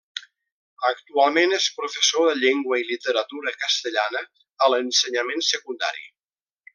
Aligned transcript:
Actualment 0.87 1.51
és 1.57 1.67
professor 1.81 2.25
de 2.29 2.33
llengua 2.45 2.79
i 2.83 2.87
literatura 2.89 3.53
castellana 3.65 4.23
a 4.69 4.75
l'ensenyament 4.75 5.45
secundari. 5.53 6.07